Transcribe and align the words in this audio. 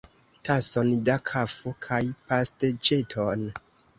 Tason 0.45 0.87
da 1.09 1.17
kafo 1.31 1.75
kaj 1.87 2.01
pasteĉeton! 2.31 3.45